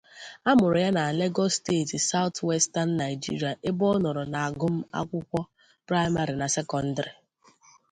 A 0.49 0.51
mụrụ 0.59 0.77
ya 0.85 0.89
na 0.97 1.03
Lagos 1.19 1.53
State, 1.59 1.95
Southwestern 2.11 2.89
Naijiria, 2.97 3.51
ebe 3.67 3.83
ọnọrọ 3.93 4.23
na-agum-akwụkwụ 4.33 5.39
primari 5.87 6.33
na 6.39 6.47
sekọndiri. 6.55 7.11